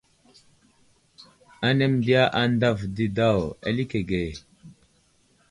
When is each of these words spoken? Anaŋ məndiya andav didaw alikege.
Anaŋ 1.67 1.89
məndiya 1.91 2.23
andav 2.41 2.77
didaw 2.95 3.39
alikege. 3.67 4.23